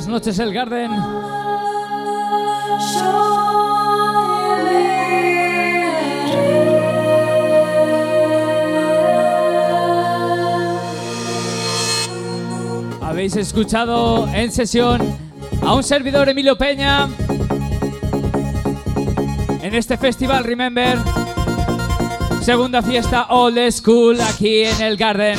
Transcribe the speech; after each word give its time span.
Buenas 0.00 0.24
noches, 0.24 0.38
El 0.38 0.54
Garden. 0.54 0.90
Habéis 13.02 13.36
escuchado 13.36 14.26
en 14.28 14.50
sesión 14.50 15.02
a 15.60 15.74
un 15.74 15.82
servidor 15.82 16.30
Emilio 16.30 16.56
Peña 16.56 17.06
en 19.60 19.74
este 19.74 19.98
festival 19.98 20.44
Remember. 20.44 20.96
Segunda 22.40 22.80
fiesta 22.80 23.26
Old 23.28 23.70
School 23.70 24.18
aquí 24.18 24.62
en 24.62 24.80
el 24.80 24.96
Garden. 24.96 25.38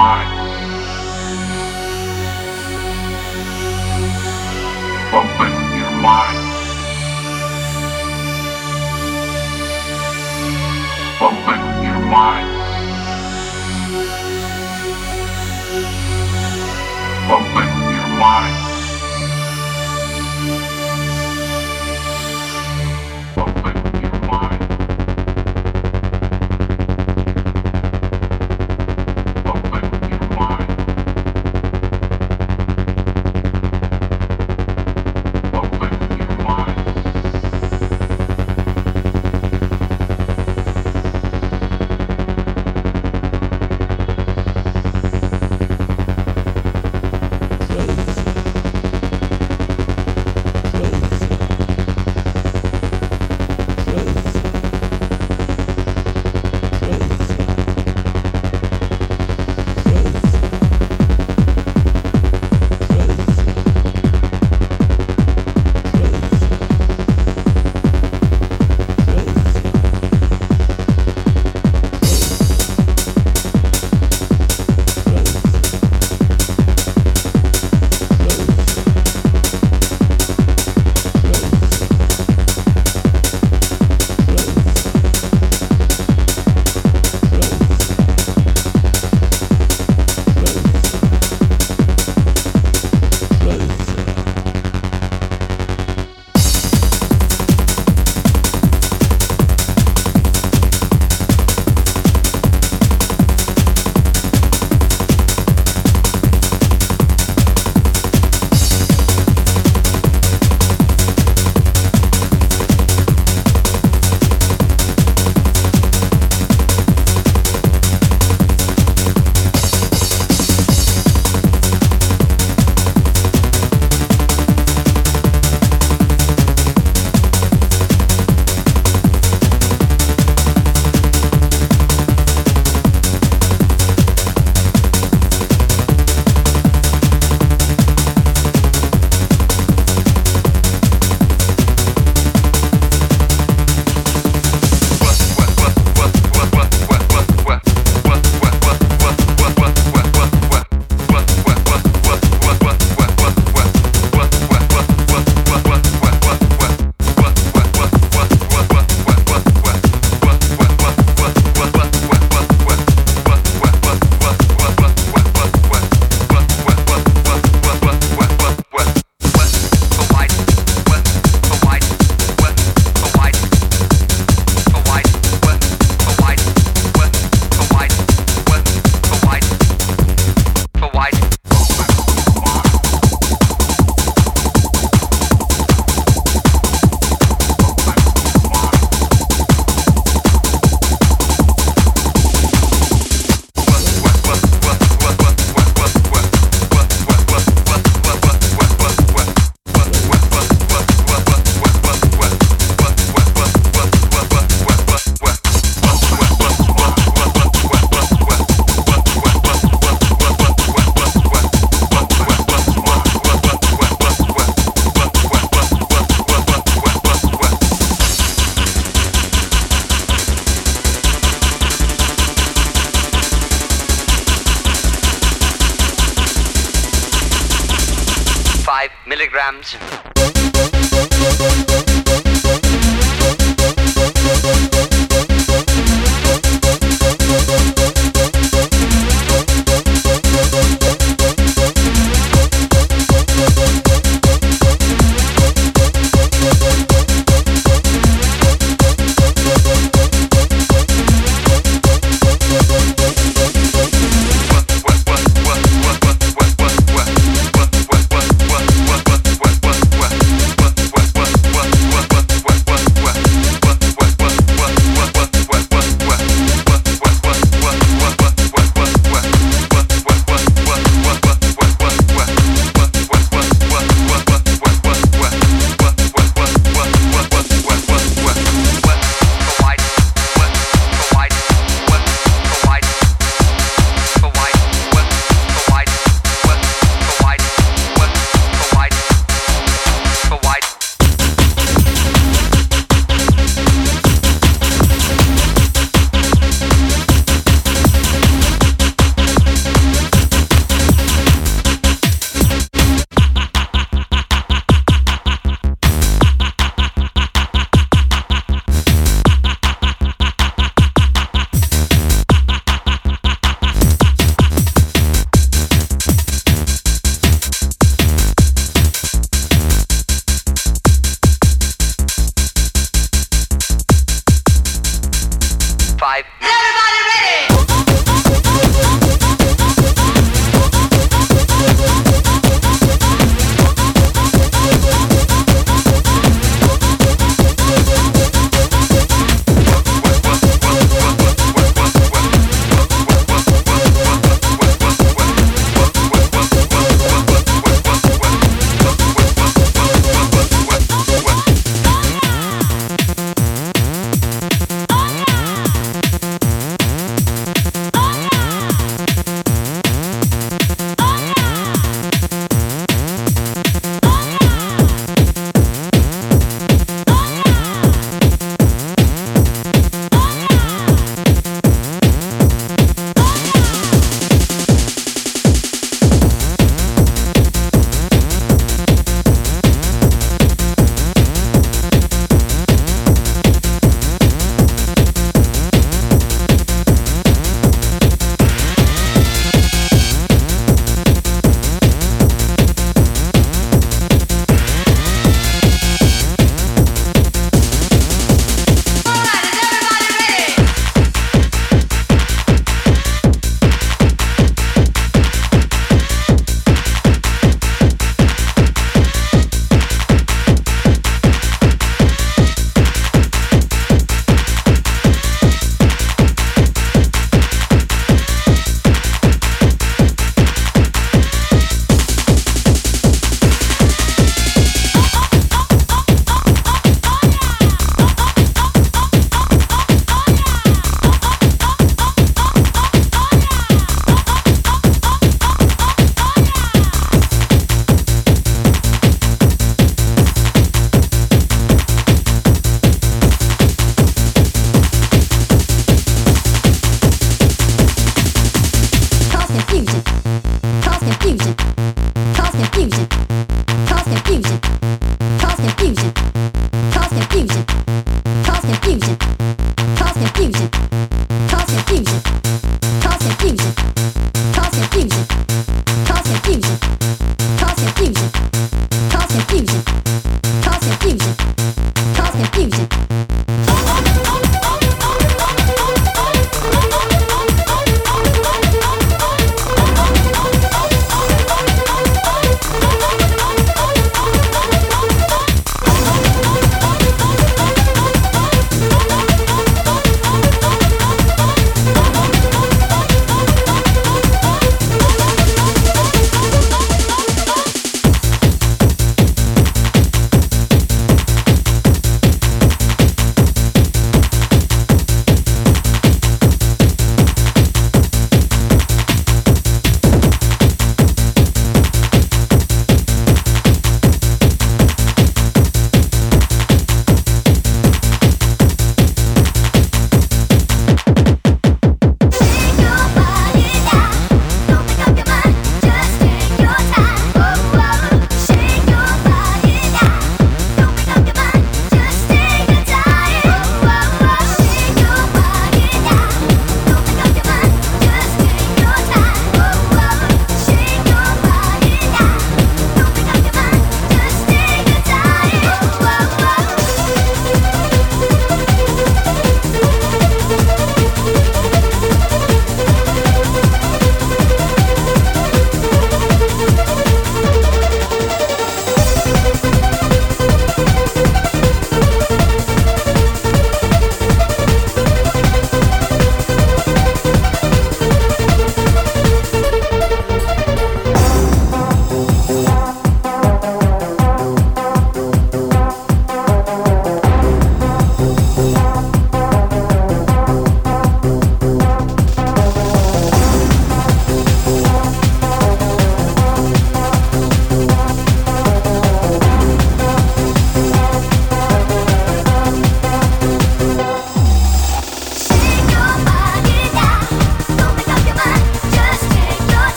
want 0.00 0.29